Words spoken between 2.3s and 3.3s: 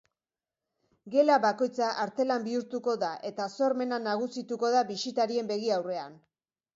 bihurtuko da